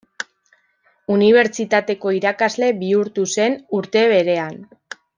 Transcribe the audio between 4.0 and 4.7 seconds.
berean.